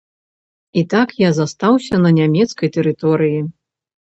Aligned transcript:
І 0.81 0.83
так 0.93 1.13
я 1.23 1.29
застаўся 1.39 2.01
на 2.07 2.11
нямецкай 2.21 2.73
тэрыторыі. 2.79 3.39